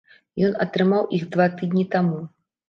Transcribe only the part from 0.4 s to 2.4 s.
Ён атрымаў іх два тыдні таму.